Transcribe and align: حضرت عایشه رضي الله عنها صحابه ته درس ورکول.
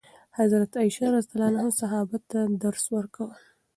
حضرت 0.39 0.69
عایشه 0.77 1.05
رضي 1.15 1.29
الله 1.33 1.47
عنها 1.49 1.69
صحابه 1.81 2.17
ته 2.29 2.39
درس 2.63 2.85
ورکول. 2.95 3.37